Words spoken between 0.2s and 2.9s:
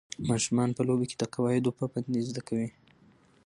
ماشومان په لوبو کې د قواعدو پابندۍ زده کوي.